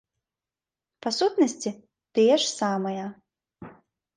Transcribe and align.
Па 1.05 1.09
сутнасці, 1.17 1.69
тыя 2.15 2.33
ж 2.45 2.51
самыя. 2.59 3.05